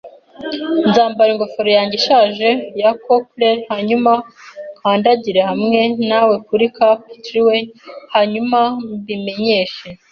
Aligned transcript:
Nzambara 0.87 1.29
ingofero 1.31 1.69
yanjye 1.77 1.95
ishaje 2.01 2.49
ya 2.81 2.91
cockerel, 3.03 3.57
hanyuma 3.71 4.11
nkandagire 4.77 5.41
hamwe 5.49 5.79
nawe 6.09 6.35
kuri 6.47 6.65
Cap'n 6.77 7.17
Trelawney, 7.25 7.65
hanyuma 8.15 8.59
mbimenyeshe 8.95 9.87